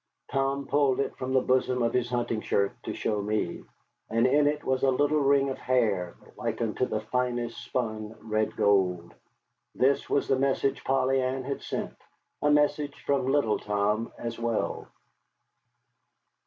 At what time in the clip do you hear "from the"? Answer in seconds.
1.15-1.41